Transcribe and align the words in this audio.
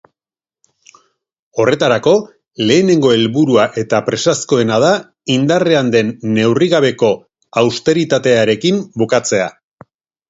Horretarako, 1.63 2.13
lehenengo 2.69 3.11
helburua 3.17 3.67
eta 3.83 3.99
presazkoena 4.07 4.79
da, 4.85 4.89
indarrean 5.35 5.93
den 5.97 6.11
neurrigabeko 6.39 7.11
austeritatearekin 7.65 8.81
bukatzea. 9.05 9.51